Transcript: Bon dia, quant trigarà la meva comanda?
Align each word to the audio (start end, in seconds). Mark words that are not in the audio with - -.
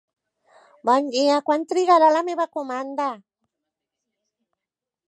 Bon 0.89 1.11
dia, 1.15 1.35
quant 1.51 1.67
trigarà 1.73 2.09
la 2.17 2.25
meva 2.31 2.49
comanda? 2.59 3.09